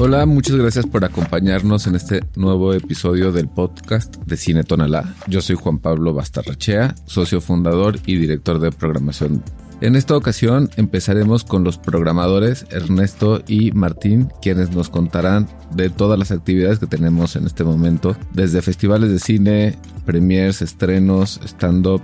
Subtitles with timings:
[0.00, 5.12] Hola, muchas gracias por acompañarnos en este nuevo episodio del podcast de Cine Tonalá.
[5.26, 9.42] Yo soy Juan Pablo Bastarrachea, socio fundador y director de programación.
[9.80, 16.16] En esta ocasión empezaremos con los programadores Ernesto y Martín, quienes nos contarán de todas
[16.16, 22.02] las actividades que tenemos en este momento, desde festivales de cine, premiers, estrenos, stand-up.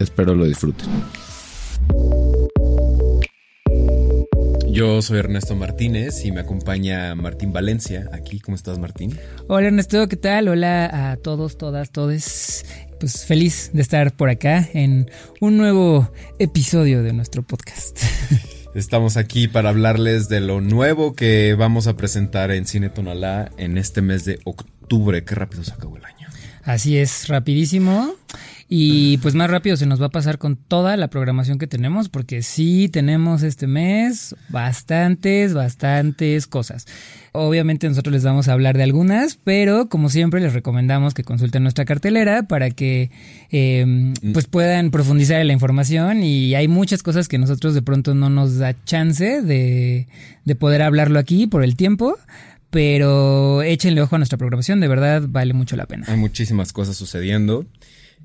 [0.00, 0.88] Espero lo disfruten.
[4.72, 8.38] Yo soy Ernesto Martínez y me acompaña Martín Valencia aquí.
[8.38, 9.18] ¿Cómo estás, Martín?
[9.48, 10.46] Hola, Ernesto, ¿qué tal?
[10.46, 12.64] Hola a todos, todas, todes.
[13.00, 15.10] Pues feliz de estar por acá en
[15.40, 17.98] un nuevo episodio de nuestro podcast.
[18.76, 23.76] Estamos aquí para hablarles de lo nuevo que vamos a presentar en Cine Tonalá en
[23.76, 25.24] este mes de octubre.
[25.24, 26.28] Qué rápido se acabó el año.
[26.62, 28.14] Así es, rapidísimo.
[28.72, 32.08] Y pues más rápido se nos va a pasar con toda la programación que tenemos,
[32.08, 36.86] porque sí tenemos este mes bastantes, bastantes cosas.
[37.32, 41.64] Obviamente nosotros les vamos a hablar de algunas, pero como siempre les recomendamos que consulten
[41.64, 43.10] nuestra cartelera para que
[43.50, 48.14] eh, pues puedan profundizar en la información y hay muchas cosas que nosotros de pronto
[48.14, 50.06] no nos da chance de,
[50.44, 52.16] de poder hablarlo aquí por el tiempo
[52.70, 56.06] pero échenle ojo a nuestra programación, de verdad vale mucho la pena.
[56.08, 57.66] Hay muchísimas cosas sucediendo.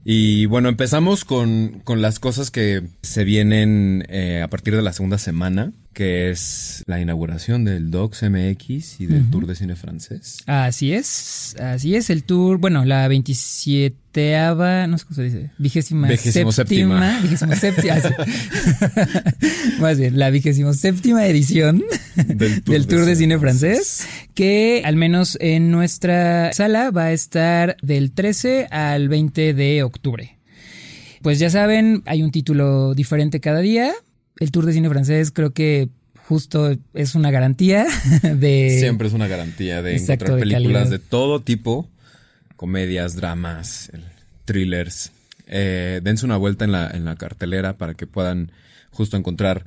[0.08, 4.94] Y bueno, empezamos con, con las cosas que se vienen eh, a partir de la
[4.94, 10.44] segunda semana, que es la inauguración del Docs MX y del Tour de Cine Francés.
[10.46, 13.96] Así es, así es, el tour, bueno, la 27
[14.88, 17.96] no sé cómo se dice, vigésima Vigésimo séptima, vigésimo séptima,
[19.80, 21.84] más bien, la vigésimo séptima edición
[22.16, 26.92] Del Tour del de Tour de Cine Cine Francés, que al menos en nuestra sala
[26.92, 30.38] va a estar del 13 al 20 de octubre.
[31.22, 33.94] Pues ya saben, hay un título diferente cada día.
[34.40, 35.90] El Tour de Cine Francés creo que
[36.28, 37.86] justo es una garantía
[38.24, 38.78] de...
[38.80, 41.00] Siempre es una garantía de Exacto, encontrar de películas calidad.
[41.00, 41.88] de todo tipo,
[42.56, 43.92] comedias, dramas,
[44.46, 45.12] thrillers.
[45.48, 48.52] Eh, dense una vuelta en la, en la cartelera para que puedan
[48.90, 49.66] justo encontrar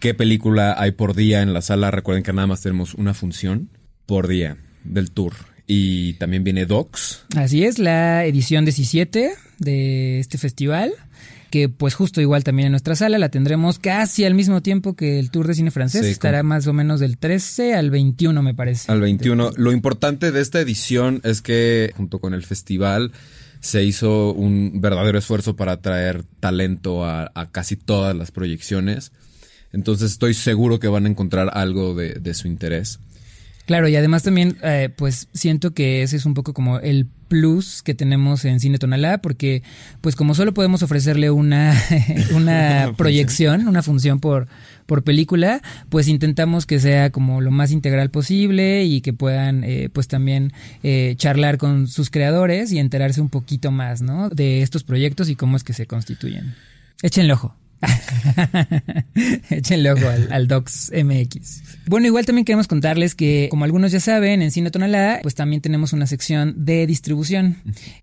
[0.00, 1.90] qué película hay por día en la sala.
[1.90, 3.70] Recuerden que nada más tenemos una función
[4.06, 5.32] por día del tour.
[5.66, 7.24] Y también viene Docs.
[7.36, 10.92] Así es, la edición 17 de este festival,
[11.54, 15.20] que pues justo igual también en nuestra sala la tendremos casi al mismo tiempo que
[15.20, 18.54] el Tour de Cine Francés, Sí, estará más o menos del 13 al 21 me
[18.54, 18.90] parece.
[18.90, 19.52] Al 21.
[19.56, 23.12] Lo importante de esta edición es que junto con el festival
[23.60, 29.12] se hizo un verdadero esfuerzo para traer talento a, a casi todas las proyecciones.
[29.72, 32.98] Entonces estoy seguro que van a encontrar algo de, de su interés.
[33.66, 37.82] Claro, y además también, eh, pues siento que ese es un poco como el plus
[37.82, 39.62] que tenemos en Cine Tonalá, porque
[40.02, 41.74] pues como solo podemos ofrecerle una,
[42.34, 44.48] una proyección, una función por,
[44.84, 49.88] por película, pues intentamos que sea como lo más integral posible y que puedan eh,
[49.92, 54.28] pues también eh, charlar con sus creadores y enterarse un poquito más, ¿no?
[54.28, 56.54] De estos proyectos y cómo es que se constituyen.
[57.02, 57.56] Échenle ojo.
[59.50, 61.62] Échenle ojo al, al Docs MX.
[61.86, 65.60] Bueno, igual también queremos contarles que, como algunos ya saben, en Cine Tonalá, pues también
[65.60, 67.56] tenemos una sección de distribución.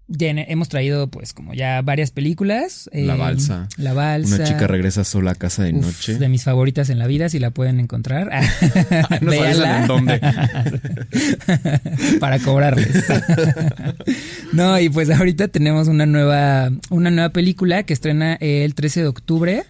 [0.08, 2.90] Ya hemos traído, pues, como ya varias películas.
[2.94, 3.68] La Eh, Balsa.
[3.78, 4.36] La balsa.
[4.36, 6.18] Una chica regresa sola a casa de Uf, noche.
[6.18, 8.30] de mis favoritas en la vida, si la pueden encontrar.
[9.22, 9.82] Véanla.
[9.82, 10.20] en dónde.
[12.20, 13.04] Para cobrarles.
[14.54, 19.08] no, y pues ahorita tenemos una nueva, una nueva película que estrena el 13 de
[19.08, 19.64] octubre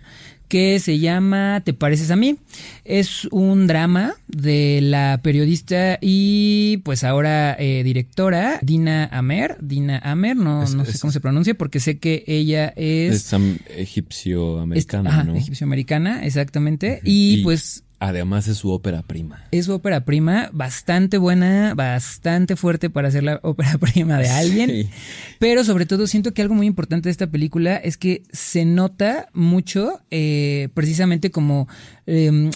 [0.51, 2.35] que se llama Te pareces a mí.
[2.83, 9.55] Es un drama de la periodista y pues ahora eh, directora Dina Amer.
[9.61, 13.15] Dina Amer, no, Es- no sé es- cómo se pronuncia porque sé que ella es...
[13.15, 15.35] Es am- egipcio-americana, ¿no?
[15.37, 16.99] egipcio-americana, exactamente.
[17.05, 19.45] Y, Y- pues Además es su ópera prima.
[19.51, 24.69] es su ópera prima, bastante buena, bastante fuerte para ser la ópera prima de alguien.
[24.71, 24.89] Sí.
[25.37, 29.27] Pero sobre todo siento que algo muy importante de esta película es que se nota
[29.33, 31.67] mucho eh, precisamente como
[32.07, 32.49] eh,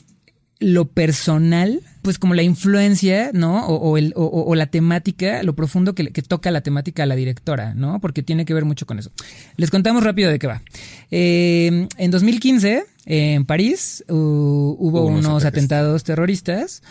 [0.59, 3.67] lo personal, pues como la influencia, ¿no?
[3.67, 7.15] O, o el, o- la temática, lo profundo que, que toca la temática a la
[7.15, 7.99] directora, ¿no?
[7.99, 9.11] Porque tiene que ver mucho con eso.
[9.57, 10.61] Les contamos rápido de qué va.
[11.11, 16.81] Eh, en 2015, en París, hu- hubo unos atentados terroristas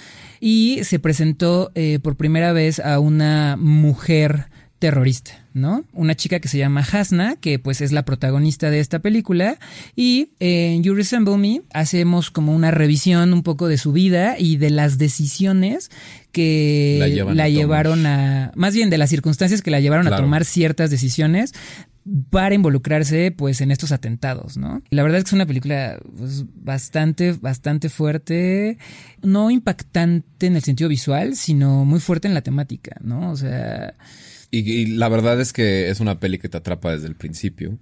[0.41, 4.47] y se presentó eh, por primera vez a una mujer
[4.79, 5.85] terrorista, ¿no?
[5.95, 9.59] Una chica que se llama Hasna, que pues es la protagonista de esta película,
[9.97, 14.57] y en You Resemble Me hacemos como una revisión un poco de su vida y
[14.59, 15.91] de las decisiones
[16.33, 16.99] que
[17.37, 20.91] La a llevaron a, más bien de las circunstancias que la llevaron a tomar ciertas
[20.91, 21.53] decisiones,
[22.31, 24.83] para involucrarse pues en estos atentados, ¿no?
[24.91, 28.79] La verdad es que es una película pues, bastante, bastante fuerte,
[29.23, 33.31] no impactante en el sentido visual, sino muy fuerte en la temática, ¿no?
[33.31, 33.95] O sea...
[34.51, 37.79] Y, y la verdad es que es una peli que te atrapa desde el principio.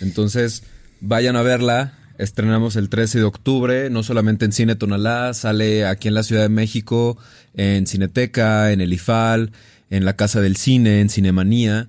[0.00, 0.62] Entonces,
[1.00, 1.94] vayan a verla.
[2.18, 6.42] Estrenamos el 13 de octubre, no solamente en Cine Tonalá, sale aquí en la Ciudad
[6.42, 7.18] de México,
[7.54, 9.50] en Cineteca, en el IFAL,
[9.90, 11.88] en la Casa del Cine, en Cinemanía.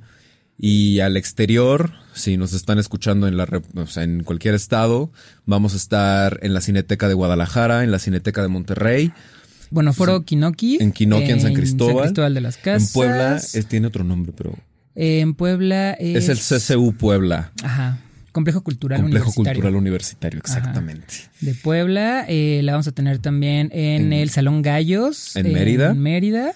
[0.57, 5.11] Y al exterior, si nos están escuchando en, la, o sea, en cualquier estado,
[5.45, 9.11] vamos a estar en la Cineteca de Guadalajara, en la Cineteca de Monterrey.
[9.71, 10.77] Bueno, Foro Kinoki.
[10.79, 11.95] En Kinoki, en, San Cristóbal.
[11.95, 12.89] San Cristóbal de las Casas.
[12.89, 14.55] En Puebla, es, tiene otro nombre, pero...
[14.95, 16.29] En Puebla es...
[16.29, 17.51] Es el CCU Puebla.
[17.63, 17.97] Ajá.
[18.31, 19.61] Complejo Cultural Complejo Universitario.
[19.61, 21.13] Cultural Universitario, exactamente.
[21.21, 21.31] Ajá.
[21.41, 22.25] De Puebla.
[22.27, 25.35] Eh, la vamos a tener también en, En- el Salón Gallos.
[25.35, 25.91] ¿En Mérida?
[25.91, 26.53] En Mérida.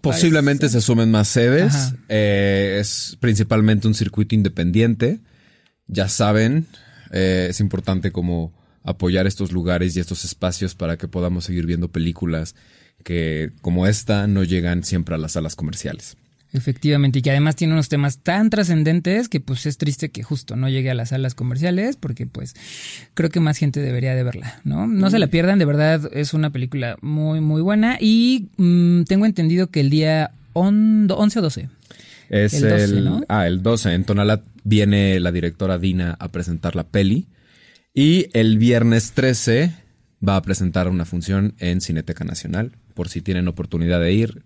[0.00, 1.94] Posiblemente se sumen más sedes.
[2.08, 5.20] Eh, es principalmente un circuito independiente.
[5.86, 6.66] Ya saben,
[7.12, 8.52] eh, es importante como
[8.82, 12.54] apoyar estos lugares y estos espacios para que podamos seguir viendo películas
[13.04, 16.16] que como esta no llegan siempre a las salas comerciales.
[16.52, 20.56] Efectivamente, y que además tiene unos temas tan trascendentes que pues es triste que justo
[20.56, 22.54] no llegue a las salas comerciales porque pues
[23.14, 24.86] creo que más gente debería de verla, ¿no?
[24.86, 29.26] No se la pierdan, de verdad es una película muy muy buena y mm, tengo
[29.26, 31.68] entendido que el día on- 11 o 12.
[32.30, 33.24] Es El el, 12, ¿no?
[33.28, 33.92] Ah, el 12.
[33.92, 37.26] En Tonalá viene la directora Dina a presentar la peli.
[37.94, 39.72] Y el viernes 13
[40.26, 42.72] va a presentar una función en Cineteca Nacional.
[42.94, 44.42] Por si tienen oportunidad de ir,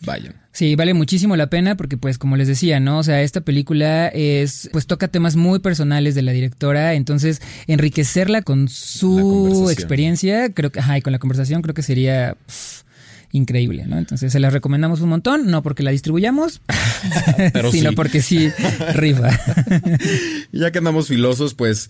[0.00, 0.34] vayan.
[0.52, 2.98] Sí, vale muchísimo la pena porque pues como les decía, ¿no?
[2.98, 8.42] O sea, esta película es pues toca temas muy personales de la directora, entonces enriquecerla
[8.42, 12.82] con su experiencia, creo que ajá, y con la conversación creo que sería pff,
[13.32, 13.98] increíble, ¿no?
[13.98, 16.60] Entonces se la recomendamos un montón, no porque la distribuyamos,
[17.52, 17.96] Pero sino sí.
[17.96, 18.50] porque sí
[18.94, 19.30] rifa.
[20.52, 21.88] Ya que andamos filosos, pues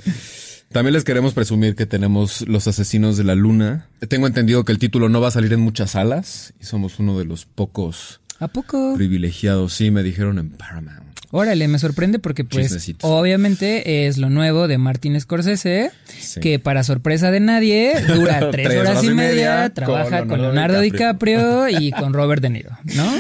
[0.73, 3.89] también les queremos presumir que tenemos Los Asesinos de la Luna.
[4.09, 7.19] Tengo entendido que el título no va a salir en muchas salas y somos uno
[7.19, 8.95] de los pocos ¿A poco?
[8.97, 9.73] privilegiados.
[9.73, 11.03] Sí, me dijeron en Paramount.
[11.31, 16.39] Órale, me sorprende porque pues obviamente es lo nuevo de Martin Scorsese, Sí.
[16.41, 21.69] que para sorpresa de nadie dura tres, horas, y media, trabaja con Leonardo, DiCaprio.
[21.69, 23.13] y con Robert De Niro, ¿no?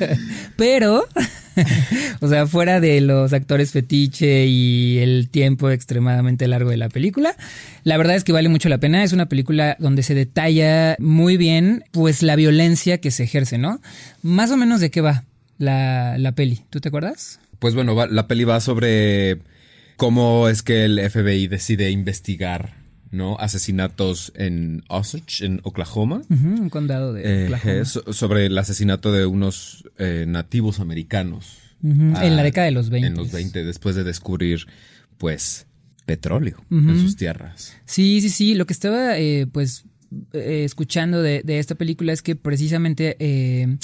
[0.56, 1.06] Pero,
[2.20, 7.36] o sea, fuera de los actores fetiche y el tiempo extremadamente largo de la película,
[7.84, 9.02] la verdad es que vale mucho la pena.
[9.02, 13.80] Es una película donde se detalla muy bien, pues, la violencia que se ejerce, ¿no?
[14.22, 15.24] Más o menos de qué va
[15.58, 17.40] la, la peli, ¿tú te acuerdas?
[17.58, 19.38] Pues bueno, la peli va sobre
[19.96, 22.79] cómo es que el FBI decide investigar,
[23.10, 23.36] ¿no?
[23.38, 26.22] Asesinatos en Osage, en Oklahoma.
[26.30, 27.72] Ujú, un condado de Eh, Oklahoma.
[27.72, 31.56] eh, so- sobre el asesinato de unos eh, nativos americanos.
[32.14, 33.08] Ah, en la década de los 20.
[33.08, 34.66] En los 20, después de descubrir,
[35.18, 35.66] pues,
[36.06, 37.76] petróleo en sus tierras.
[37.86, 38.54] Sí, sí, sí.
[38.54, 39.84] Lo que estaba, eh, pues,
[40.32, 43.76] eh, escuchando de, de esta película es que precisamente eh,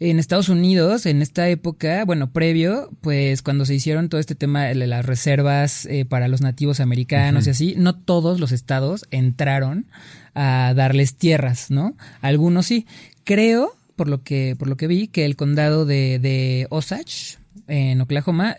[0.00, 4.64] en Estados Unidos, en esta época, bueno, previo, pues cuando se hicieron todo este tema
[4.64, 9.86] de las reservas eh, para los nativos americanos y así, no todos los estados entraron
[10.34, 11.96] a darles tierras, ¿no?
[12.22, 12.86] Algunos sí.
[13.22, 17.38] Creo, por lo que, por lo que vi, que el condado de, de Osage,
[17.68, 18.56] en Oklahoma,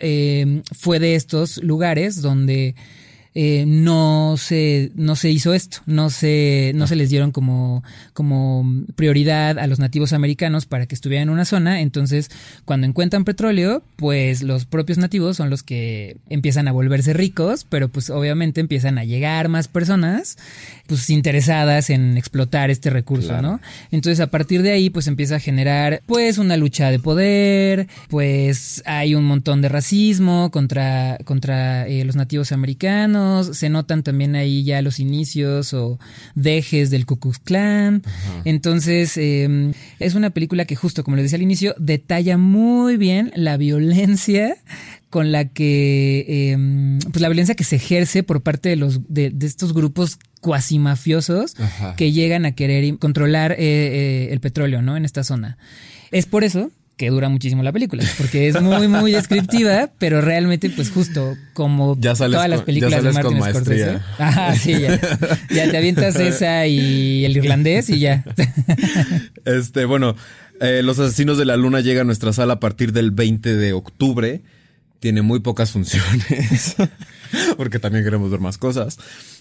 [0.72, 2.76] fue de estos lugares donde
[3.34, 8.64] eh, no se no se hizo esto, no se no se les dieron como como
[8.96, 12.30] prioridad a los nativos americanos para que estuvieran en una zona, entonces
[12.64, 17.88] cuando encuentran petróleo, pues los propios nativos son los que empiezan a volverse ricos, pero
[17.88, 20.36] pues obviamente empiezan a llegar más personas
[20.88, 23.42] pues interesadas en explotar este recurso, Claro.
[23.42, 23.60] ¿no?
[23.92, 28.82] Entonces a partir de ahí pues empieza a generar pues una lucha de poder, pues
[28.86, 34.64] hay un montón de racismo contra, contra eh, los nativos americanos, se notan también ahí
[34.64, 35.98] ya los inicios o
[36.34, 38.02] dejes del Ku Klux Klan.
[38.44, 43.32] Entonces eh, es una película que justo como les decía al inicio detalla muy bien
[43.34, 44.56] la violencia
[45.10, 49.30] con la que eh, pues la violencia que se ejerce por parte de los de,
[49.30, 51.94] de estos grupos cuasi mafiosos Ajá.
[51.96, 54.96] que llegan a querer controlar eh, eh, el petróleo, ¿no?
[54.96, 55.58] En esta zona.
[56.10, 60.68] Es por eso que dura muchísimo la película, porque es muy, muy descriptiva, pero realmente,
[60.68, 63.86] pues justo como Ya todas las películas ya de Martin Scorsese.
[63.86, 64.06] maestría.
[64.18, 65.00] Ajá, sí, ya.
[65.50, 68.22] Ya te avientas esa y el irlandés y ya.
[69.46, 70.14] Este, bueno,
[70.60, 73.72] eh, Los Asesinos de la Luna llega a nuestra sala a partir del 20 de
[73.72, 74.42] octubre.
[74.98, 76.76] Tiene muy pocas funciones.
[77.56, 78.98] porque también queremos ver más cosas.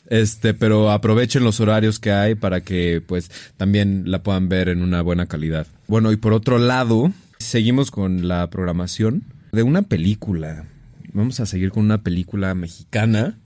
[0.10, 4.82] Este, pero aprovechen los horarios que hay para que, pues, también la puedan ver en
[4.82, 5.68] una buena calidad.
[5.88, 10.68] Bueno, y por otro lado, seguimos con la programación de una película.
[11.14, 13.40] vamos a seguir con una película mexicana.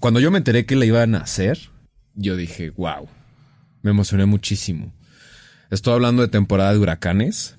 [0.00, 1.70] Cuando yo me enteré que la iban a hacer,
[2.14, 3.08] yo dije, wow,
[3.82, 4.92] me emocioné muchísimo.
[5.70, 7.56] Estoy hablando de temporada de huracanes.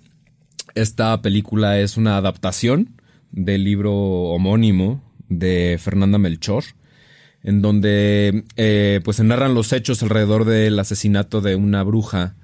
[0.75, 2.99] Esta película es una adaptación
[3.31, 6.63] del libro homónimo de Fernanda Melchor,
[7.43, 12.35] en donde eh, pues se narran los hechos alrededor del asesinato de una bruja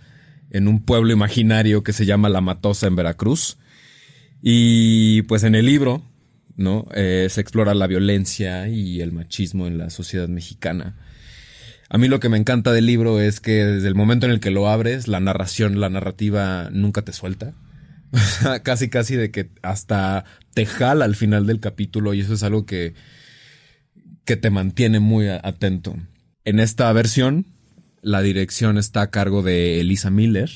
[0.49, 3.57] en un pueblo imaginario que se llama La Matosa en Veracruz.
[4.41, 6.03] Y pues en el libro,
[6.55, 6.87] ¿no?
[6.93, 10.95] Eh, se explora la violencia y el machismo en la sociedad mexicana.
[11.89, 14.39] A mí lo que me encanta del libro es que desde el momento en el
[14.39, 17.53] que lo abres, la narración, la narrativa nunca te suelta.
[18.63, 22.65] casi, casi de que hasta te jala al final del capítulo y eso es algo
[22.65, 22.93] que,
[24.23, 25.95] que te mantiene muy atento.
[26.43, 27.45] En esta versión,
[28.05, 30.51] la dirección está a cargo de Elisa Miller,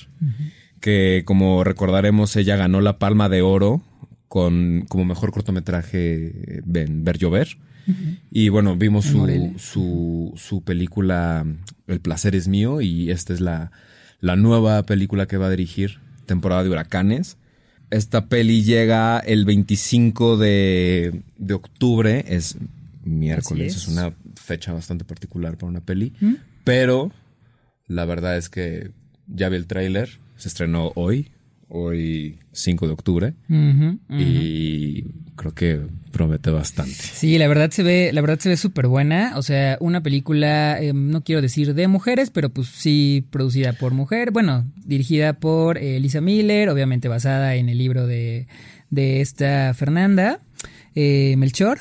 [0.80, 3.82] que como recordaremos, ella ganó la Palma de Oro
[4.28, 7.58] con, como mejor cortometraje en Ver Llover.
[8.30, 11.44] Y bueno, vimos su, su, su, película
[11.88, 13.72] El placer es mío y esta es la,
[14.22, 17.38] la nueva película que va a dirigir, temporada de huracanes.
[17.90, 22.58] Esta peli llega el 25 de, de octubre, es
[23.04, 23.88] miércoles, es.
[23.88, 26.36] una fecha bastante particular para una peli, ¿Mm?
[26.64, 27.12] pero
[27.90, 28.92] la verdad es que
[29.28, 31.32] ya vi el tráiler, se estrenó hoy,
[31.68, 33.34] hoy 5 de octubre,
[34.10, 35.04] y
[35.36, 35.82] creo que
[36.12, 36.94] promete bastante.
[36.94, 39.34] Sí, la verdad se ve, la verdad se ve súper buena.
[39.38, 43.94] O sea, una película, eh, no quiero decir de mujeres, pero pues sí producida por
[43.94, 44.32] mujer.
[44.32, 48.48] Bueno, dirigida por eh, Lisa Miller, obviamente basada en el libro de,
[48.90, 50.42] de esta Fernanda.
[50.96, 51.80] Eh, Melchor.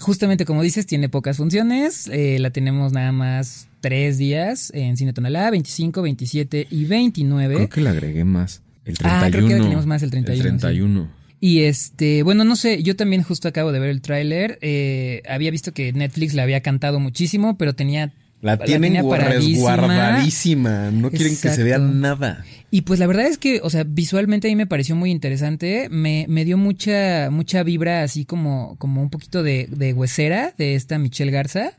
[0.00, 2.08] Justamente como dices, tiene pocas funciones.
[2.08, 7.54] la tenemos nada más tres días en Cine Tonalá, 25, 27 y 29.
[7.54, 8.62] Creo que le agregué más.
[8.84, 9.26] El 31.
[9.26, 10.48] Ah, creo que tenemos más el 31.
[10.48, 11.08] El 31.
[11.40, 14.58] Y este, bueno, no sé, yo también justo acabo de ver el tráiler.
[14.62, 18.12] Eh, había visto que Netflix la había cantado muchísimo, pero tenía
[18.46, 20.90] la tienen resguardadísima.
[20.90, 22.44] No quieren que se vea nada.
[22.70, 25.88] Y pues la verdad es que, o sea, visualmente a mí me pareció muy interesante.
[25.88, 30.74] Me, me dio mucha, mucha vibra así como, como un poquito de, de huesera de
[30.74, 31.72] esta Michelle Garza.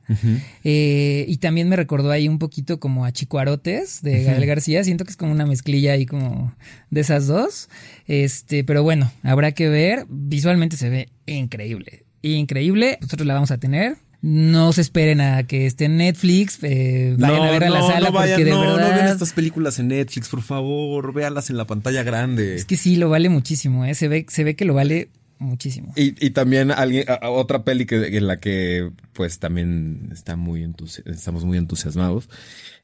[0.64, 4.84] Eh, y también me recordó ahí un poquito como a Chicuarotes de Gael García.
[4.84, 6.54] Siento que es como una mezclilla ahí como
[6.90, 7.70] de esas dos.
[8.08, 10.06] Este, pero bueno, habrá que ver.
[10.10, 12.06] Visualmente se ve increíble.
[12.22, 12.98] Increíble.
[13.02, 17.44] Nosotros la vamos a tener no se esperen a que esté en Netflix, eh, vayan
[17.44, 18.70] a ver a la sala porque de verdad.
[18.70, 22.56] No vean estas películas en Netflix, por favor, véanlas en la pantalla grande.
[22.56, 23.94] Es que sí, lo vale muchísimo, ¿eh?
[23.96, 25.10] se, ve, se ve que lo vale
[25.40, 25.94] muchísimo.
[25.96, 30.68] Y, y también alguien, otra peli que, en la que pues también está muy
[31.06, 32.28] estamos muy entusiasmados.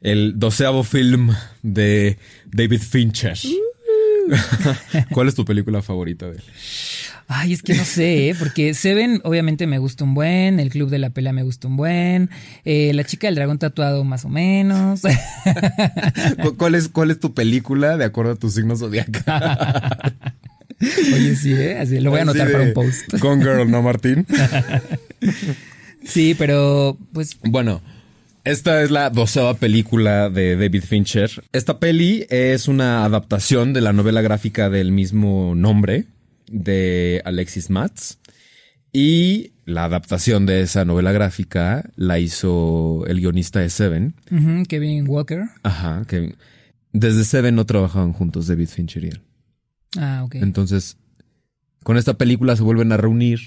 [0.01, 2.17] El doceavo film de
[2.51, 3.37] David Fincher.
[3.43, 3.72] Uh.
[5.11, 6.43] ¿Cuál es tu película favorita de él?
[7.27, 8.35] Ay, es que no sé, ¿eh?
[8.37, 11.77] porque Seven obviamente me gusta un buen, El Club de la Pelea me gusta un
[11.77, 12.29] buen,
[12.65, 15.01] eh, La Chica del Dragón Tatuado más o menos.
[16.57, 20.15] ¿Cuál es, ¿Cuál es tu película de acuerdo a tu signo zodiacal?
[20.81, 21.77] Oye, sí, ¿eh?
[21.79, 23.17] Así, lo voy a anotar para un post.
[23.19, 24.27] Con Girl, ¿no, Martín?
[26.03, 27.37] sí, pero pues...
[27.41, 27.81] Bueno,
[28.43, 31.43] esta es la doceava película de David Fincher.
[31.51, 36.05] Esta peli es una adaptación de la novela gráfica del mismo nombre
[36.51, 38.17] de Alexis Matz.
[38.91, 44.13] Y la adaptación de esa novela gráfica la hizo el guionista de Seven.
[44.67, 45.45] Kevin Walker.
[45.63, 46.35] Ajá, Kevin.
[46.91, 49.21] Desde Seven no trabajaban juntos David Fincher y él.
[49.97, 50.35] Ah, ok.
[50.35, 50.97] Entonces,
[51.83, 53.39] con esta película se vuelven a reunir.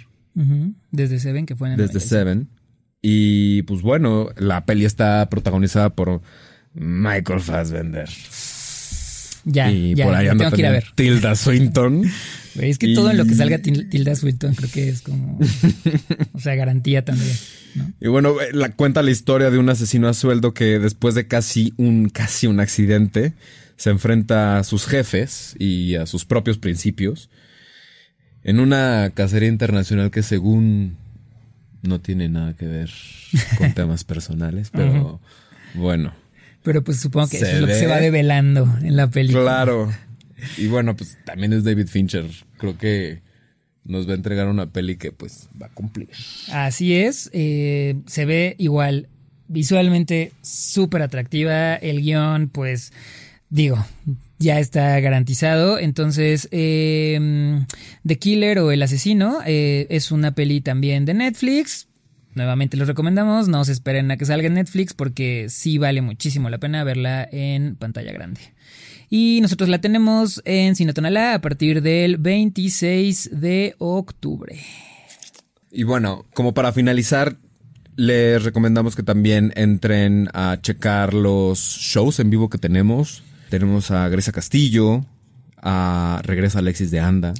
[0.91, 2.49] Desde Seven, que fue en el Desde Seven.
[3.03, 6.21] Y pues bueno, la peli está protagonizada por
[6.75, 8.09] Michael Fassbender.
[9.45, 10.87] Ya, y ya, por ahí anda tengo que ir a ver.
[10.97, 12.03] Tilda Swinton.
[12.61, 15.38] es que todo en lo que salga Tilda Swinton creo que es como.
[16.33, 17.37] o sea, garantía también.
[18.00, 21.29] Y bueno, eh, la, cuenta la historia de un asesino a sueldo que después de
[21.29, 23.35] casi un, casi un accidente
[23.76, 27.31] se enfrenta a sus jefes y a sus propios principios
[28.43, 30.97] en una cacería internacional que según
[31.87, 32.90] no tiene nada que ver
[33.59, 35.21] con temas personales, pero
[35.75, 36.14] bueno.
[36.62, 39.43] Pero pues supongo que eso es lo que se va develando en la película.
[39.43, 39.93] Claro.
[40.57, 42.26] Y bueno, pues también es David Fincher.
[42.59, 43.23] Creo que
[43.85, 46.09] nos va a entregar una peli que pues va a cumplir.
[46.50, 47.31] Así es.
[47.33, 49.09] Eh, se ve igual
[49.49, 51.76] visualmente súper atractiva.
[51.76, 52.93] El guion, pues
[53.49, 53.85] digo,
[54.38, 55.79] ya está garantizado.
[55.79, 57.65] Entonces, eh,
[58.07, 61.88] The Killer o El Asesino eh, es una peli también de Netflix.
[62.35, 66.50] Nuevamente les recomendamos, no se esperen a que salga en Netflix porque sí vale muchísimo
[66.50, 68.41] la pena verla en pantalla grande.
[69.09, 74.61] Y nosotros la tenemos en Cinetonalá a partir del 26 de octubre.
[75.71, 77.38] Y bueno, como para finalizar,
[77.97, 83.23] les recomendamos que también entren a checar los shows en vivo que tenemos.
[83.49, 85.05] Tenemos a Grecia Castillo,
[85.59, 87.35] a Regresa Alexis de Anda.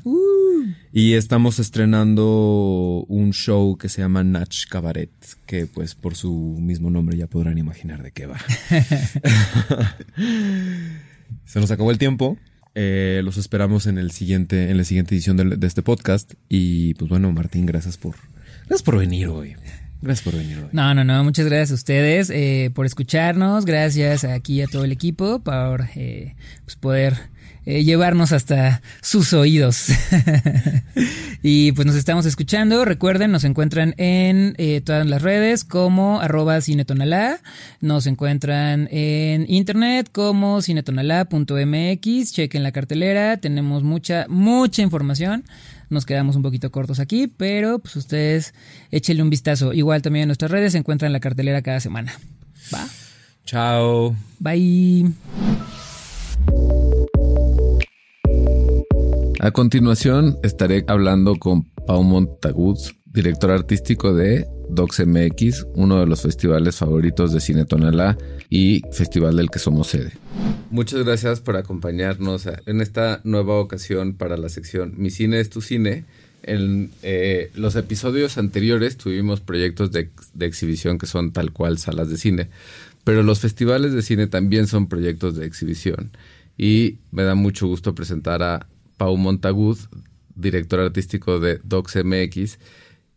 [0.93, 5.11] Y estamos estrenando un show que se llama Natch Cabaret,
[5.47, 8.39] que pues por su mismo nombre ya podrán imaginar de qué va.
[11.45, 12.39] se nos acabó el tiempo.
[12.75, 16.35] Eh, los esperamos en el siguiente, en la siguiente edición de, de, este podcast.
[16.49, 18.17] Y pues bueno, Martín, gracias por,
[18.67, 19.57] gracias por venir hoy.
[20.03, 20.69] Gracias por venir hoy.
[20.73, 21.25] No, no, no.
[21.25, 23.65] Muchas gracias a ustedes eh, por escucharnos.
[23.65, 27.15] Gracias aquí a todo el equipo por eh, pues poder
[27.69, 29.89] eh, llevarnos hasta sus oídos.
[31.43, 32.85] y pues nos estamos escuchando.
[32.85, 37.41] Recuerden, nos encuentran en eh, todas las redes como arroba cinetonalá.
[37.81, 42.33] Nos encuentran en internet como cinetonalá.mx.
[42.33, 43.37] Chequen la cartelera.
[43.39, 45.43] Tenemos mucha, mucha información.
[45.89, 48.55] Nos quedamos un poquito cortos aquí, pero pues ustedes
[48.91, 49.73] échenle un vistazo.
[49.73, 52.13] Igual también en nuestras redes se encuentran la cartelera cada semana.
[52.75, 52.87] Va.
[53.45, 54.17] Chao.
[54.41, 55.13] Bye.
[59.39, 66.77] A continuación estaré hablando con Pau Montaguz, director artístico de DocsMX, uno de los festivales
[66.77, 68.19] favoritos de Cine Tonalá
[68.51, 70.13] y festival del que somos sede.
[70.71, 75.63] Muchas gracias por acompañarnos en esta nueva ocasión para la sección Mi cine es tu
[75.63, 76.05] cine.
[76.43, 82.11] En eh, los episodios anteriores tuvimos proyectos de, de exhibición que son tal cual salas
[82.11, 82.51] de cine,
[83.03, 86.11] pero los festivales de cine también son proyectos de exhibición.
[86.59, 88.67] Y me da mucho gusto presentar a
[88.99, 89.89] Pau Montaguz,
[90.35, 92.59] director artístico de DocsMX,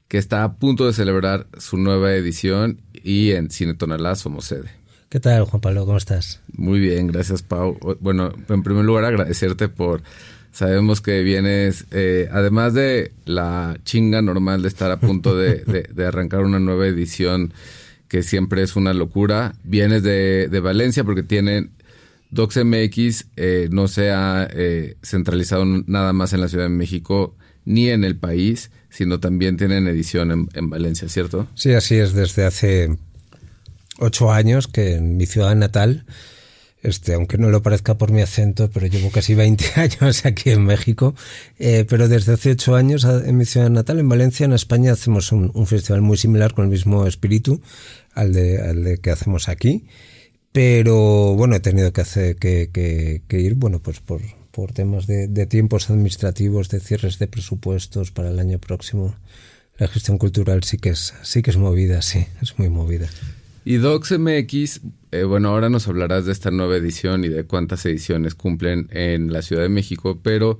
[0.09, 4.71] que está a punto de celebrar su nueva edición y en Cine Tonalá somos sede.
[5.07, 5.85] ¿Qué tal, Juan Pablo?
[5.85, 6.41] ¿Cómo estás?
[6.51, 7.77] Muy bien, gracias, Pau.
[8.01, 10.01] Bueno, en primer lugar, agradecerte por...
[10.51, 15.83] Sabemos que vienes, eh, además de la chinga normal de estar a punto de, de,
[15.83, 17.53] de, arrancar una nueva edición,
[18.07, 21.69] que siempre es una locura, vienes de, de Valencia porque tienen
[22.31, 27.35] DocsMX eh, no se ha eh, centralizado nada más en la Ciudad de México
[27.70, 31.48] ni en el país, sino también tienen edición en, en, Valencia, ¿cierto?
[31.53, 32.98] Sí, así es, desde hace
[34.00, 36.03] ocho años que en mi ciudad natal,
[36.82, 40.64] este, aunque no lo parezca por mi acento, pero llevo casi 20 años aquí en
[40.66, 41.14] México,
[41.60, 45.32] eh, pero desde hace ocho años en mi ciudad natal, en Valencia, en España, hacemos
[45.32, 47.62] un, un festival muy similar con el mismo espíritu
[48.16, 49.86] al de, al de que hacemos aquí
[50.51, 55.07] pero bueno, he tenido que hacer que, que, que ir, bueno, pues por, por temas
[55.07, 59.16] de, tiempos administrativos, de cierres de presupuestos para el año próximo.
[59.77, 63.07] La gestión cultural sí que es, sí que es movida, sí, es muy movida.
[63.66, 64.81] Y DocsMX,
[65.12, 69.31] eh, bueno, ahora nos hablarás de esta nueva edición y de cuántas ediciones cumplen en
[69.31, 70.59] la Ciudad de México, pero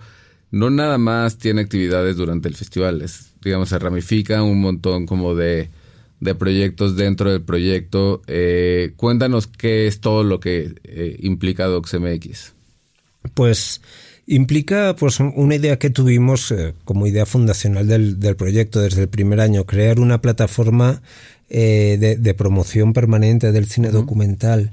[0.52, 5.36] no nada más tiene actividades durante el festival, es, digamos, se ramifica un montón como
[5.36, 5.69] de
[6.19, 8.21] de proyectos dentro del proyecto.
[8.28, 12.54] Eh, cuéntanos qué es todo lo que eh, implica DocsMX.
[13.33, 13.81] Pues
[14.27, 19.09] implica pues una idea que tuvimos eh, como idea fundacional del, del, proyecto desde el
[19.09, 21.01] primer año, crear una plataforma
[21.49, 23.93] eh, de, de, promoción permanente del cine uh -huh.
[23.95, 24.71] documental.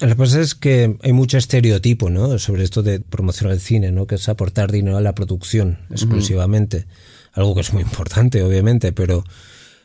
[0.00, 2.38] Lo que pasa es que hay mucho estereotipo ¿no?
[2.38, 4.06] sobre esto de promocionar el cine, ¿no?
[4.06, 6.78] que es aportar dinero a la producción exclusivamente.
[6.78, 7.30] Uh -huh.
[7.34, 9.24] Algo que es muy importante, obviamente, pero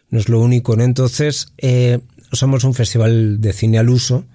[0.10, 0.84] no es lo único, ¿no?
[0.84, 2.00] Entonces, eh,
[2.32, 4.26] somos un festival de cine al uso,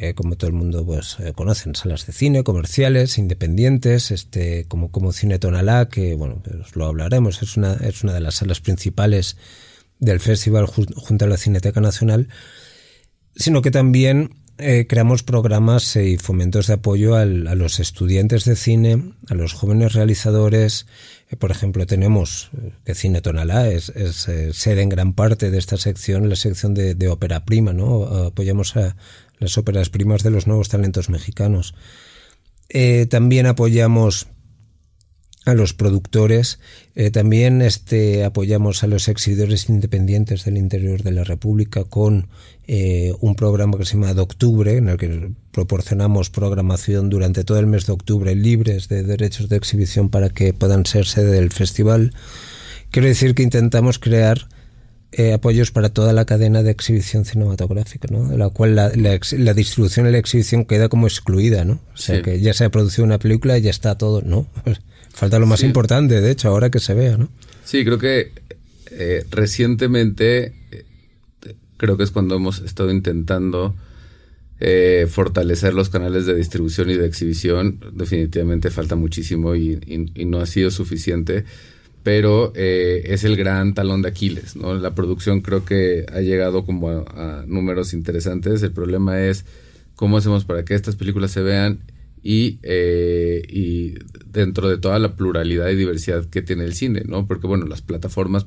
[0.00, 4.92] eh, como todo el mundo pues eh, conoce, salas de cine, comerciales, independientes, este, como,
[4.92, 8.60] como Cine Tonalá, que bueno, pues lo hablaremos, es una, es una de las salas
[8.60, 9.36] principales
[9.98, 12.28] del festival junto a la Cineteca Nacional,
[13.34, 18.54] sino que también eh, creamos programas y fomentos de apoyo al, a los estudiantes de
[18.54, 20.86] cine, a los jóvenes realizadores,
[21.40, 22.50] por ejemplo, tenemos
[22.84, 23.92] que Cine Tonalá es,
[24.52, 28.04] sede en gran parte de esta sección, la sección de, de ópera prima, ¿no?
[28.04, 28.96] Apoyamos a
[29.38, 31.74] las óperas primas de los nuevos talentos mexicanos.
[32.68, 34.28] Eh, también apoyamos
[35.48, 36.60] a los productores,
[36.94, 42.28] eh, también este, apoyamos a los exhibidores independientes del interior de la República con
[42.66, 47.58] eh, un programa que se llama de octubre, en el que proporcionamos programación durante todo
[47.58, 51.50] el mes de octubre libres de derechos de exhibición para que puedan ser sede del
[51.50, 52.12] festival.
[52.90, 54.48] Quiero decir que intentamos crear
[55.12, 58.28] eh, apoyos para toda la cadena de exhibición cinematográfica, ¿no?
[58.28, 61.80] De la cual la, la, la, distribución y la exhibición queda como excluida, ¿no?
[61.94, 62.22] O sea, sí.
[62.22, 64.46] que ya se ha producido una película y ya está todo, ¿no?
[65.14, 65.66] Falta lo más sí.
[65.66, 67.28] importante, de hecho, ahora que se vea, ¿no?
[67.64, 68.32] Sí, creo que
[68.90, 70.54] eh, recientemente
[71.78, 73.74] creo que es cuando hemos estado intentando
[74.60, 77.80] eh, fortalecer los canales de distribución y de exhibición.
[77.94, 81.44] Definitivamente falta muchísimo y, y, y no ha sido suficiente.
[82.02, 84.74] Pero eh, es el gran talón de Aquiles, ¿no?
[84.74, 88.62] La producción creo que ha llegado como a, números interesantes.
[88.62, 89.44] El problema es
[89.94, 91.80] cómo hacemos para que estas películas se vean
[92.22, 93.94] y, eh, y
[94.26, 97.26] dentro de toda la pluralidad y diversidad que tiene el cine, ¿no?
[97.26, 98.46] Porque bueno, las plataformas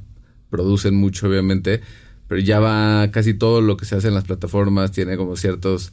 [0.50, 1.82] producen mucho, obviamente,
[2.28, 5.92] pero ya va casi todo lo que se hace en las plataformas tiene como ciertos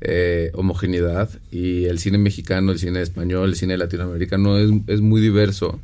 [0.00, 5.20] eh, homogeneidad y el cine mexicano, el cine español, el cine latinoamericano es, es muy
[5.20, 5.80] diverso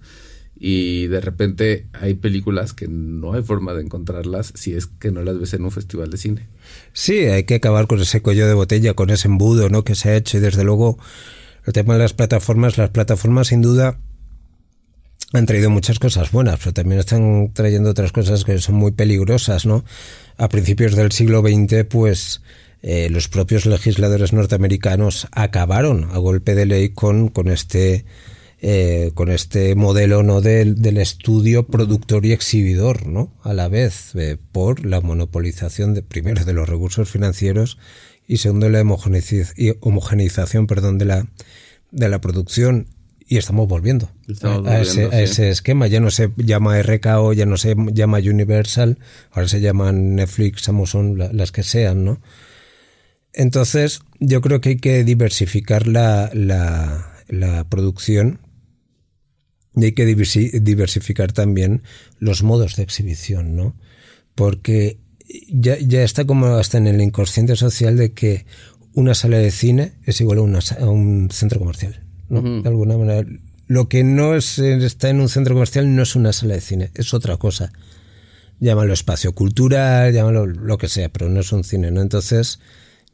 [0.60, 5.22] y de repente hay películas que no hay forma de encontrarlas si es que no
[5.22, 6.46] las ves en un festival de cine.
[6.92, 9.84] Sí, hay que acabar con ese cuello de botella, con ese embudo ¿no?
[9.84, 10.98] que se ha hecho y desde luego
[11.64, 13.98] el tema de las plataformas, las plataformas sin duda
[15.32, 19.66] han traído muchas cosas buenas, pero también están trayendo otras cosas que son muy peligrosas,
[19.66, 19.84] ¿no?
[20.38, 22.40] A principios del siglo XX, pues
[22.80, 28.06] eh, los propios legisladores norteamericanos acabaron a golpe de ley con, con este
[28.60, 34.14] eh, con este modelo no del, del, estudio productor y exhibidor no a la vez
[34.16, 37.78] eh, por la monopolización de primero de los recursos financieros
[38.26, 41.26] y segundo la homogeneización perdón de la
[41.92, 42.88] de la producción
[43.30, 44.10] y estamos volviendo,
[44.42, 45.86] a, ese, esquema.
[45.86, 48.98] Ya no se llama RKO, ya no se llama Universal,
[49.32, 52.22] ahora se llaman Netflix, Amazon, las que sean, ¿no?
[53.34, 58.40] Entonces, yo creo que hay que diversificar la, la, la producción
[59.78, 61.82] y hay que diversificar también
[62.18, 63.76] los modos de exhibición, ¿no?
[64.34, 64.98] Porque
[65.48, 68.44] ya, ya está como hasta en el inconsciente social de que
[68.94, 72.42] una sala de cine es igual a, una, a un centro comercial, ¿no?
[72.42, 73.28] De alguna manera.
[73.68, 76.90] Lo que no es, está en un centro comercial no es una sala de cine,
[76.94, 77.72] es otra cosa.
[78.58, 82.00] Llámalo espacio cultural, llámalo lo que sea, pero no es un cine, ¿no?
[82.00, 82.58] Entonces,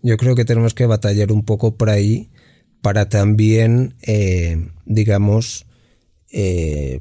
[0.02, 2.30] yo creo que tenemos que batallar un poco por ahí
[2.80, 5.66] para también, eh, digamos,
[6.36, 7.00] eh,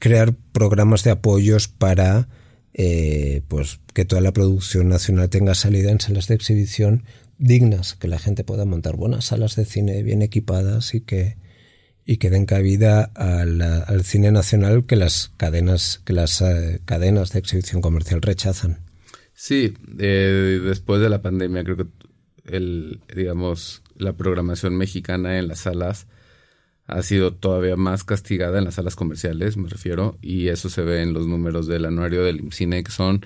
[0.00, 2.28] crear programas de apoyos para
[2.72, 7.04] eh, pues que toda la producción nacional tenga salida en salas de exhibición
[7.38, 11.36] dignas, que la gente pueda montar buenas salas de cine bien equipadas y que
[12.04, 17.38] y que den cabida al cine nacional que las cadenas que las eh, cadenas de
[17.38, 18.80] exhibición comercial rechazan.
[19.34, 21.86] Sí, después de la pandemia creo que
[22.44, 26.08] el digamos la programación mexicana en las salas
[26.86, 31.02] ha sido todavía más castigada en las salas comerciales, me refiero, y eso se ve
[31.02, 33.24] en los números del anuario del cine que son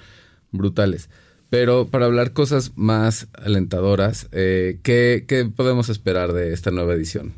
[0.53, 1.09] brutales.
[1.51, 7.33] Pero para hablar cosas más alentadoras, eh, ¿qué, ¿qué, podemos esperar de esta nueva edición?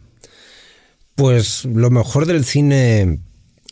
[1.15, 3.21] Pues lo mejor del cine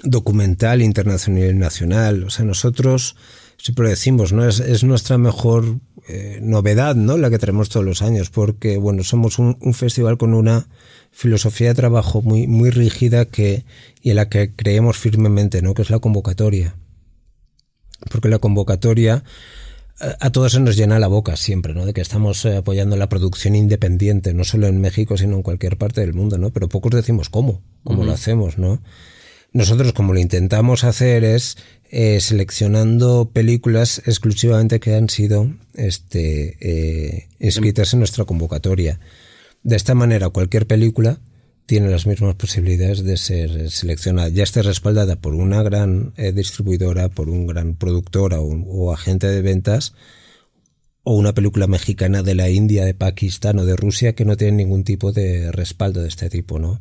[0.03, 2.23] documental internacional y nacional.
[2.23, 3.17] O sea, nosotros
[3.57, 4.49] siempre decimos, ¿no?
[4.49, 5.65] Es, es nuestra mejor
[6.09, 7.19] eh, novedad, ¿no?
[7.19, 10.69] La que tenemos todos los años, porque, bueno, somos un festival con una
[11.19, 13.65] filosofía de trabajo muy, muy rígida que,
[14.01, 15.75] y en la que creemos firmemente, ¿no?
[15.75, 16.77] que es la convocatoria.
[18.09, 19.25] Porque la convocatoria
[19.99, 21.85] a todos se nos llena la boca siempre, ¿no?
[21.85, 25.77] De que estamos eh, apoyando la producción independiente, no solo en México, sino en cualquier
[25.77, 26.51] parte del mundo, ¿no?
[26.51, 28.81] Pero pocos decimos cómo, cómo lo hacemos, ¿no?
[29.53, 31.57] Nosotros, como lo intentamos hacer, es
[31.91, 39.01] eh, seleccionando películas exclusivamente que han sido este, eh, inscritas en nuestra convocatoria.
[39.63, 41.21] De esta manera, cualquier película
[41.69, 47.11] tiene las mismas posibilidades de ser seleccionada, ya esté respaldada por una gran eh, distribuidora,
[47.11, 49.93] por un gran productora o, agente de ventas,
[51.03, 54.57] o una película mexicana de la India, de Pakistán o de Rusia que no tiene
[54.57, 56.81] ningún tipo de respaldo de este tipo, ¿no?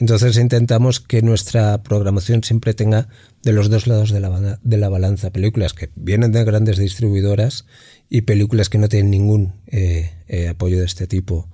[0.00, 3.08] Entonces intentamos que nuestra programación siempre tenga
[3.42, 7.66] de los dos lados de la, de la balanza películas que vienen de grandes distribuidoras
[8.08, 11.48] y películas que no tienen ningún eh, eh, apoyo de este tipo.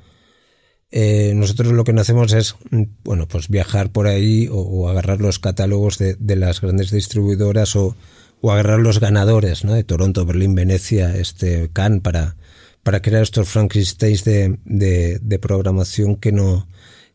[0.97, 5.21] Eh, nosotros lo que no hacemos es, mm, bueno, pues viajar por ahí o, agarrar
[5.21, 7.97] los catálogos de, las grandes distribuidoras o,
[8.45, 9.75] agarrar los ganadores, ¿no?
[9.75, 12.37] De Toronto, Berlín, Venecia, este, Cannes para,
[12.85, 16.69] para crear estos Frankensteins de, de, programación que no,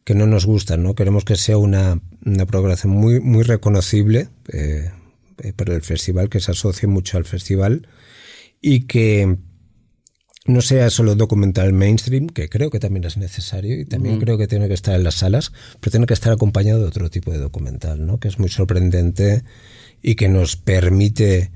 [0.03, 0.93] que no nos gustan, ¿no?
[0.93, 4.91] Queremos que sea una, una programación muy, muy reconocible eh,
[5.37, 7.87] eh, para el festival, que se asocie mucho al festival
[8.59, 9.37] y que
[10.49, 14.47] no sea solo documental mainstream, que creo que también es necesario y también creo que
[14.47, 17.37] tiene que estar en las salas, pero tiene que estar acompañado de otro tipo de
[17.37, 18.19] documental, ¿no?
[18.19, 19.43] que es muy sorprendente
[20.01, 21.51] y que nos permite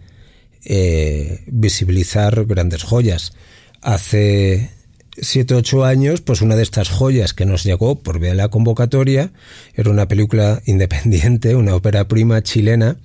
[0.63, 3.33] eh, visibilizar grandes joyas.
[3.81, 4.69] Hace
[5.17, 9.31] siete ocho años, pues una de estas joyas que nos llegó por vía la convocatoria
[9.73, 12.97] era una película independiente, una ópera prima chilena,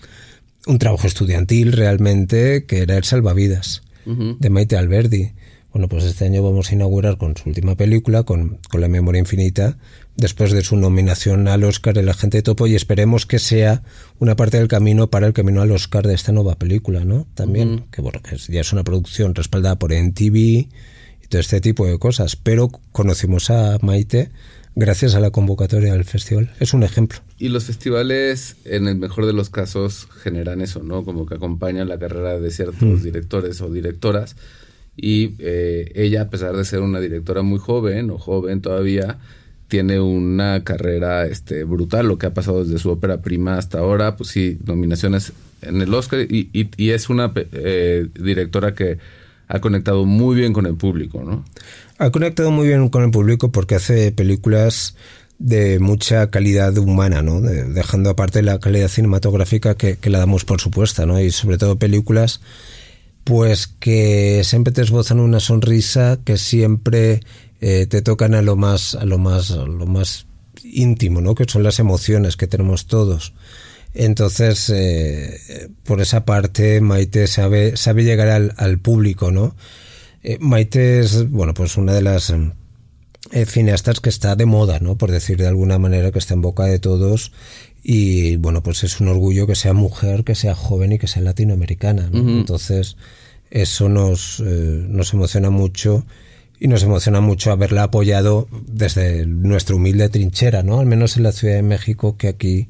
[0.66, 5.32] un trabajo estudiantil realmente, que era El Salvavidas, de Maite Alberdi
[5.78, 9.20] bueno, pues este año vamos a inaugurar con su última película, con, con La Memoria
[9.20, 9.78] Infinita,
[10.16, 13.82] después de su nominación al Oscar El Agente Topo y esperemos que sea
[14.18, 17.28] una parte del camino para el camino al Oscar de esta nueva película, ¿no?
[17.34, 20.68] También, que bueno, que ya es una producción respaldada por NTV y
[21.28, 24.32] todo este tipo de cosas, pero conocimos a Maite
[24.74, 26.50] gracias a la convocatoria del festival.
[26.58, 27.20] Es un ejemplo.
[27.38, 31.04] Y los festivales, en el mejor de los casos, generan eso, ¿no?
[31.04, 33.02] Como que acompañan la carrera de ciertos mm.
[33.04, 34.34] directores o directoras.
[35.00, 39.18] Y eh, ella, a pesar de ser una directora muy joven o joven todavía,
[39.68, 44.16] tiene una carrera este, brutal, lo que ha pasado desde su ópera prima hasta ahora,
[44.16, 45.32] pues sí, nominaciones
[45.62, 48.98] en el Oscar y, y, es una eh, directora que
[49.46, 51.44] ha conectado muy bien con el público, ¿no?
[51.98, 54.94] Ha conectado muy bien con el público porque hace películas
[55.38, 57.40] de mucha calidad humana, ¿no?
[57.40, 61.20] dejando aparte la calidad cinematográfica que, la damos por supuesta, ¿no?
[61.20, 62.40] Y sobre todo películas,
[63.28, 67.20] pues que siempre te esbozan una sonrisa, que siempre
[67.60, 70.24] eh, te tocan a lo más, a lo más, a lo más
[70.64, 71.34] íntimo, ¿no?
[71.34, 73.34] Que son las emociones que tenemos todos.
[73.92, 79.54] Entonces, eh, por esa parte, Maite sabe, sabe llegar al, público, ¿no?
[80.22, 82.32] Eh, Maite es, bueno, pues una de las
[83.46, 84.96] cineastas que está de moda, ¿no?
[84.96, 87.32] Por decir de alguna manera, que está en boca de todos.
[87.82, 91.22] Y bueno, pues es un orgullo que sea mujer, que sea joven y que sea
[91.22, 92.18] latinoamericana, ¿no?
[92.28, 92.96] Entonces,
[93.50, 96.04] eso nos, eh, nos emociona mucho
[96.60, 100.80] y nos emociona mucho haberla apoyado desde nuestra humilde trinchera, ¿no?
[100.80, 102.68] Al menos en la Ciudad de México, que aquí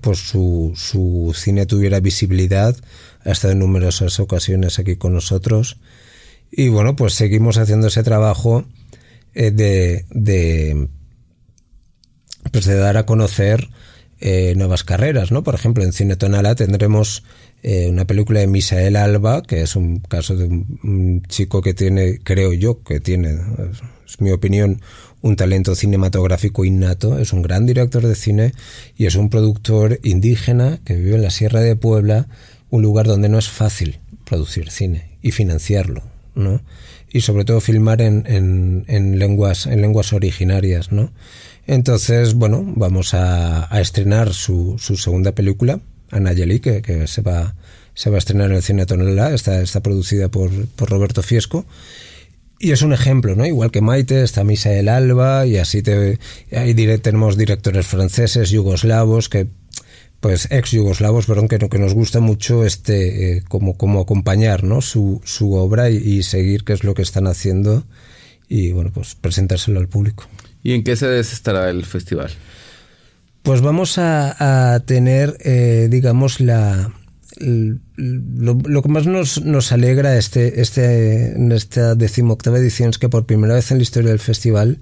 [0.00, 2.76] pues su, su cine tuviera visibilidad.
[3.24, 5.78] Ha estado en numerosas ocasiones aquí con nosotros
[6.50, 8.64] y bueno, pues seguimos haciendo ese trabajo
[9.34, 10.88] eh, de, de,
[12.52, 13.68] pues de dar a conocer
[14.20, 15.42] eh, nuevas carreras, ¿no?
[15.42, 17.24] Por ejemplo, en Cine Tonala tendremos
[17.62, 22.18] eh, una película de Misael Alba, que es un caso de un, chico que tiene,
[22.22, 23.38] creo yo, que tiene,
[24.06, 24.80] es mi opinión,
[25.20, 28.52] un talento cinematográfico innato, es un gran director de cine
[28.96, 32.28] y es un productor indígena que vive en la Sierra de Puebla,
[32.70, 36.02] un lugar donde no es fácil producir cine y financiarlo.
[36.38, 36.62] ¿no?
[37.10, 38.24] Y sobre todo filmar en,
[38.86, 41.10] en, lenguas, en lenguas originarias, ¿no?
[41.68, 47.54] Entonces, bueno, vamos a, estrenar su, su, segunda película, Anayeli, que, se va
[47.92, 51.66] se va a estrenar en el cine Tonelá, está, está producida por, Roberto Fiesco.
[52.58, 53.44] Y es un ejemplo, ¿no?
[53.44, 56.18] Igual que Maite, está Misa del Alba, y así te,
[56.56, 59.48] ahí tenemos directores franceses, yugoslavos, que
[60.20, 64.80] pues ex yugoslavos, pero que, que nos gusta mucho este eh, como, como acompañar ¿no?
[64.80, 67.84] su, su obra y, seguir qué es lo que están haciendo
[68.48, 70.24] y bueno, pues presentárselo al público.
[70.62, 72.30] ¿Y en qué sedes estará el festival?
[73.42, 76.92] Pues vamos a, tener, eh, digamos, la,
[77.38, 83.08] lo, lo, que más nos, nos alegra este, este, en esta decimoctava edición es que
[83.08, 84.78] por primera vez en la historia del festival,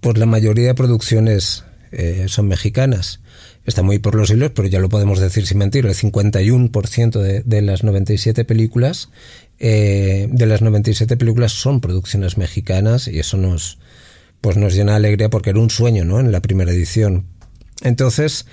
[0.00, 3.20] pues la mayoría de producciones eh, son mexicanas
[3.66, 7.42] está muy por los hilos, pero ya lo podemos decir sin mentir, el 51% de,
[7.42, 9.10] de las 97 películas
[9.62, 13.78] eh, de las 97 películas son producciones mexicanas y eso nos
[14.40, 16.20] pues nos llena alegría porque era un sueño, ¿no?
[16.20, 17.26] En la primera edición.
[17.82, 18.46] Entonces,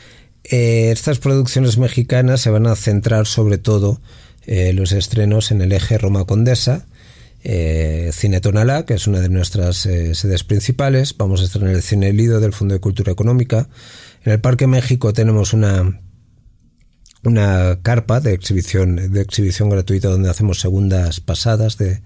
[0.43, 3.99] eh, estas producciones mexicanas se van a centrar sobre todo
[4.47, 6.85] eh, los estrenos en el eje Roma Condesa,
[7.43, 11.15] eh, Cine Tonalá, que es una de nuestras eh, sedes principales.
[11.17, 13.67] Vamos a estrenar el Cine Lido del Fondo de Cultura Económica.
[14.23, 15.99] En el Parque México tenemos una,
[17.23, 22.01] una carpa de exhibición, de exhibición gratuita donde hacemos segundas pasadas de,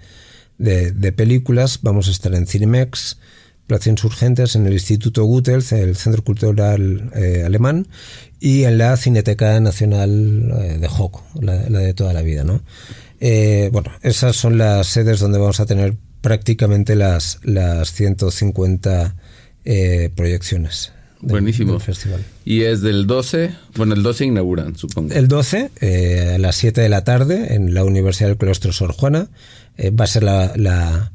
[0.57, 1.79] de, películas.
[1.83, 3.19] Vamos a estar en Cinemex,
[3.71, 7.87] Plaza Insurgentes, en el Instituto Goethals, el Centro Cultural eh, Alemán,
[8.37, 12.61] y en la Cineteca Nacional eh, de Joco, la, de toda la vida, ¿no?
[13.21, 19.15] Eh, bueno, esas son las sedes donde vamos a tener prácticamente las, las 150
[20.15, 20.91] proyecciones.
[21.21, 21.79] Buenísimo.
[21.79, 22.25] festival.
[22.43, 25.13] Y es del 12, bueno, el 12 inauguran, supongo.
[25.13, 28.91] El 12, eh, a las 7 de la tarde, en la Universidad del Claustro Sor
[28.91, 29.29] Juana,
[29.77, 31.13] eh, va a ser la, la,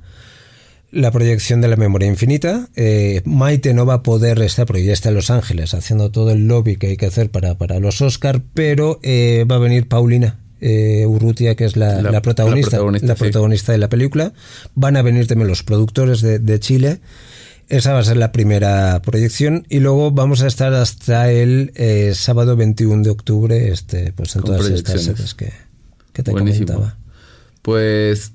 [1.11, 2.69] proyección de la memoria infinita.
[2.77, 6.31] Eh, Maite no va a poder estar, porque ya está en Los Ángeles, haciendo todo
[6.31, 10.39] el lobby que hay que hacer para, para los Oscar, pero va a venir Paulina.
[10.61, 14.33] Urrutia, que es la, la, protagonista, la protagonista, de la película.
[14.75, 17.01] Van a venir también los productores de, de Chile.
[17.69, 22.13] Esa va a ser la primera proyección y luego vamos a estar hasta el eh,
[22.15, 25.53] sábado 21 de octubre este, pues en todas estas sedes que,
[26.13, 26.97] que te comentaba.
[27.67, 28.33] Pues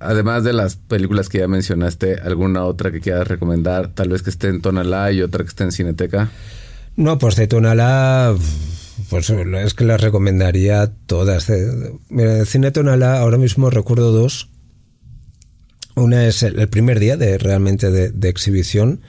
[0.00, 3.94] además de las películas que ya mencionaste, ¿alguna otra que quieras recomendar?
[3.94, 6.30] Tal vez que esté en Tonalá y otra que esté en Cineteca.
[6.94, 8.36] No, pues de Tonalá,
[9.08, 11.50] pues es que las recomendaría todas.
[12.10, 14.50] Mira, de Cine Tonalá ahora mismo recuerdo dos
[15.96, 19.00] una es el primer día de realmente de, exhibición.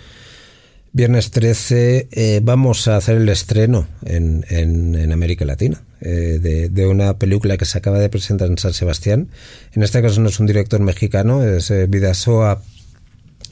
[0.93, 6.87] Viernes 13 eh, vamos a hacer el estreno en, en, América Latina eh, de, de,
[6.87, 9.29] una película que se acaba de presentar en San Sebastián.
[9.73, 12.61] En este caso no es un director mexicano, es eh, Vidasoa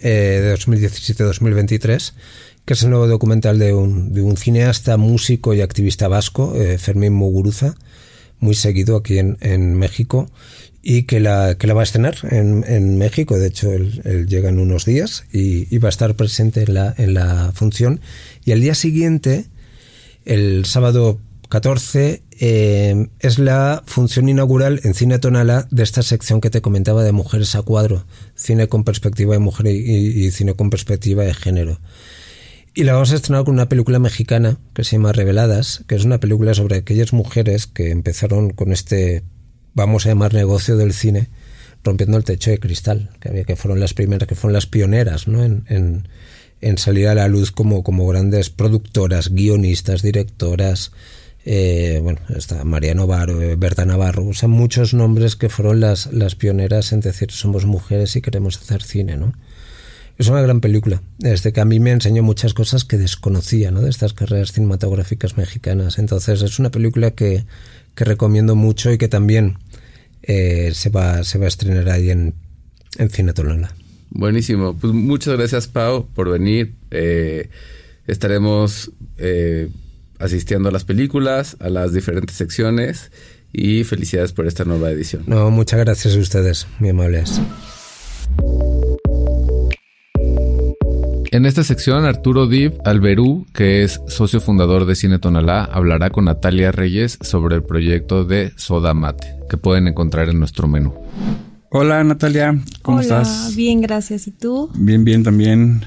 [0.02, 2.14] eh, de 2017-2023,
[2.66, 7.14] que es el nuevo documental de un, de un cineasta, músico y activista vasco, Fermín
[7.14, 7.74] Muguruza,
[8.38, 10.30] muy seguido aquí en, en México
[10.84, 13.40] y que la, que la va a estrenar en, en México.
[13.40, 17.16] De hecho, él, llega en unos días y, va a estar presente en la, en
[17.16, 18.00] la función.
[18.46, 19.46] Y al día siguiente,
[20.26, 21.20] el sábado
[21.54, 27.04] 14, eh, es la función inaugural en Cine Tonala de esta sección que te comentaba
[27.04, 31.36] de Mujeres a Cuadro, cine con perspectiva de mujer y, y cine con perspectiva de
[31.36, 31.80] género.
[32.74, 36.06] Y la vamos a estrenar con una película mexicana que se llama Reveladas, que es
[36.06, 39.22] una película sobre aquellas mujeres que empezaron con este
[39.76, 41.30] vamos a llamar negocio del cine,
[41.84, 45.28] rompiendo el techo de cristal, que, había, que fueron las primeras, que fueron las pioneras
[45.28, 45.44] ¿no?
[45.44, 46.08] en, en,
[46.62, 50.92] en salir a la luz como, como grandes productoras, guionistas, directoras.
[51.46, 56.36] Eh, bueno, está María Novaro, eh, Berta Navarro, sea, muchos nombres que fueron las, las
[56.36, 59.34] pioneras en decir somos mujeres y queremos hacer cine, ¿no?
[60.18, 63.82] Es una gran película, desde que a mí me enseñó muchas cosas que desconocía, ¿no?
[63.82, 65.98] De estas carreras cinematográficas mexicanas.
[65.98, 67.46] Entonces, es una película que,
[67.96, 69.58] que recomiendo mucho y que también
[70.22, 72.36] eh, se, va, se va a estrenar ahí en,
[73.00, 73.34] en Cine
[74.12, 74.78] Buenísimo.
[74.78, 76.76] Pues muchas gracias, Pau, por venir.
[78.06, 78.92] Estaremos
[80.24, 83.12] asistiendo a las películas, a las diferentes secciones
[83.52, 85.24] y felicidades por esta nueva edición.
[85.28, 87.42] No, muchas gracias a ustedes, muy amables.
[91.32, 96.26] En esta sección, Arturo Dib Alberú, que es socio fundador de Cine Tonalá, hablará con
[96.26, 100.94] Natalia Reyes sobre el proyecto de Soda Mate, que pueden encontrar en nuestro menú.
[101.72, 103.56] Hola Natalia, ¿cómo Hola, estás?
[103.56, 104.28] Bien, gracias.
[104.28, 104.70] ¿Y tú?
[104.76, 105.82] Bien, bien también.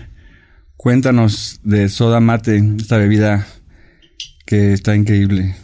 [0.76, 3.46] Cuéntanos de Soda Mate, esta bebida
[4.46, 5.54] que está increíble.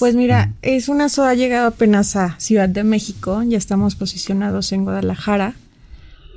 [0.00, 4.84] Pues mira, es una soda llegado apenas a Ciudad de México, ya estamos posicionados en
[4.84, 5.54] Guadalajara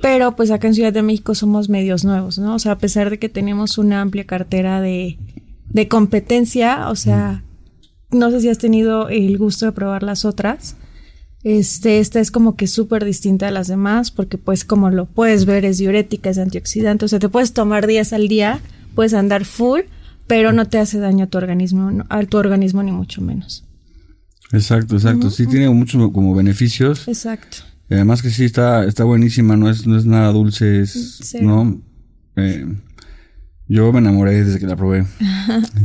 [0.04, 2.56] pero pues acá en Ciudad de México somos medios nuevos, ¿no?
[2.56, 5.16] O sea, a pesar de que tenemos una amplia cartera de,
[5.70, 7.42] de competencia, o sea,
[8.10, 10.76] no sé si has tenido el gusto de probar las otras.
[11.42, 15.46] Este, esta es como que súper distinta a las demás porque pues como lo puedes
[15.46, 18.60] ver es diurética, es antioxidante, o sea, te puedes tomar días al día,
[18.94, 19.80] puedes andar full,
[20.26, 23.64] pero no te hace daño a tu organismo, a tu organismo ni mucho menos.
[24.52, 25.30] Exacto, exacto.
[25.30, 27.08] sí tiene muchos como beneficios.
[27.08, 27.58] Exacto
[27.90, 31.80] además que sí está, está buenísima, no es, no es nada dulce, es, ¿no?
[32.36, 32.66] Eh,
[33.68, 35.06] yo me enamoré desde que la probé.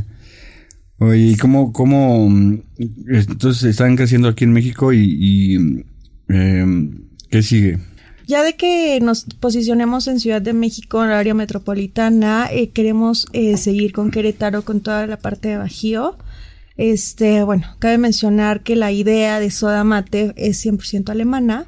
[0.97, 2.61] Oye, ¿y cómo, cómo, mm,
[3.07, 5.85] entonces están creciendo aquí en México y,
[6.27, 6.65] eh,
[7.29, 7.79] qué sigue?
[8.29, 13.25] Ya de que nos posicionemos en Ciudad de México, en el área metropolitana, eh, queremos
[13.33, 16.15] eh, seguir con Querétaro, con toda la parte de Bajío.
[16.77, 21.65] Este, bueno, cabe mencionar que la idea de Soda Mate es 100% alemana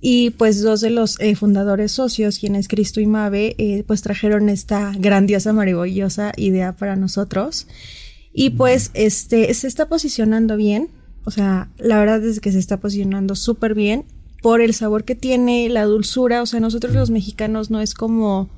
[0.00, 4.92] y pues dos de los eh, fundadores socios, quienes Cristo y Mabe, pues trajeron esta
[4.98, 7.68] grandiosa, maravillosa idea para nosotros.
[8.32, 10.88] Y pues este se está posicionando bien,
[11.24, 14.04] o sea, la verdad es que se está posicionando súper bien
[14.42, 18.50] por el sabor que tiene, la dulzura, o sea, nosotros los mexicanos no es como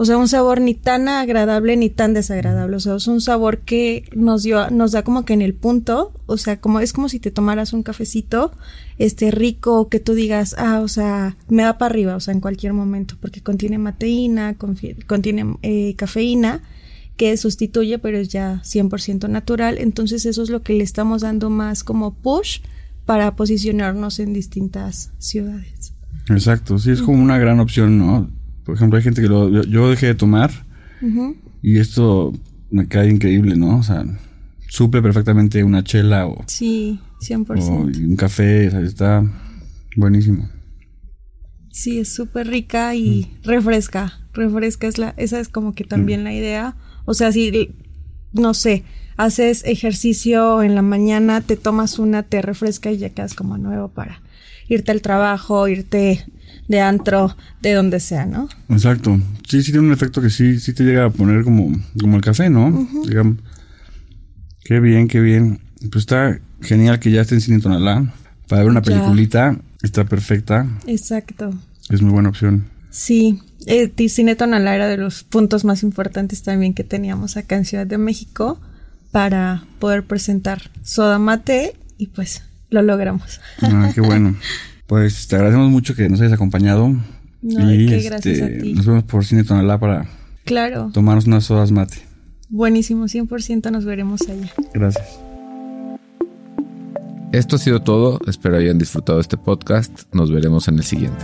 [0.00, 2.76] o sea, un sabor ni tan agradable ni tan desagradable.
[2.76, 6.12] O sea, es un sabor que nos dio, nos da como que en el punto.
[6.26, 8.52] O sea, como es como si te tomaras un cafecito,
[8.98, 12.38] este rico, que tú digas, ah, o sea, me da para arriba, o sea, en
[12.38, 16.62] cualquier momento, porque contiene mateína, contiene eh, cafeína,
[17.16, 19.78] que sustituye, pero es ya 100% natural.
[19.78, 22.60] Entonces, eso es lo que le estamos dando más como push
[23.08, 25.94] para posicionarnos en distintas ciudades.
[26.28, 28.30] Exacto, sí, es como una gran opción, ¿no?
[28.64, 30.50] Por ejemplo, hay gente que lo, yo, dejé de tomar
[31.62, 32.34] y esto
[32.70, 33.78] me cae increíble, ¿no?
[33.78, 34.04] O sea,
[34.68, 36.44] suple perfectamente una chela o...
[36.48, 37.62] Sí, 100%.
[37.62, 39.24] O un café, o sea, está
[39.96, 40.46] buenísimo.
[41.72, 43.46] Sí, es súper rica y mm.
[43.46, 44.20] refresca.
[44.34, 46.24] Refresca es la, esa es como que también mm.
[46.24, 46.76] la idea.
[47.06, 47.70] O sea, si,
[48.34, 48.84] no sé,
[49.18, 53.88] haces ejercicio en la mañana, te tomas una, te refresca y ya quedas como nuevo
[53.88, 54.22] para
[54.68, 56.24] irte al trabajo, irte
[56.68, 58.48] de antro, de donde sea, ¿no?
[58.68, 59.20] Exacto.
[59.46, 62.22] Sí, sí tiene un efecto que sí, sí te llega a poner como, como el
[62.22, 62.88] café, ¿no?
[63.06, 63.38] Digamos.
[64.64, 65.60] Qué bien, qué bien.
[65.90, 68.14] Pues está genial que ya esté en Cine Tonalá.
[68.46, 70.66] Para ver una peliculita, está perfecta.
[70.86, 71.50] Exacto.
[71.90, 72.66] Es muy buena opción.
[72.90, 77.64] Sí, eh, Cine Tonalá era de los puntos más importantes también que teníamos acá en
[77.64, 78.60] Ciudad de México
[79.10, 83.40] para poder presentar Soda Mate y pues lo logramos.
[83.62, 84.36] Ah, qué bueno.
[84.86, 86.94] Pues te agradecemos mucho que nos hayas acompañado.
[87.40, 88.72] No, y qué gracias a este, ti.
[88.74, 90.06] Nos vemos por Cine Tonalá para
[90.44, 90.90] Claro.
[90.94, 91.98] Tomarnos unas sodas mate.
[92.48, 94.50] Buenísimo, 100% nos veremos allá.
[94.72, 95.20] Gracias.
[97.32, 98.18] Esto ha sido todo.
[98.26, 100.04] Espero hayan disfrutado este podcast.
[100.14, 101.22] Nos veremos en el siguiente.